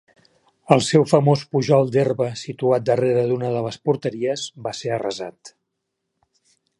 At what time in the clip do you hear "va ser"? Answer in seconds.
4.69-4.95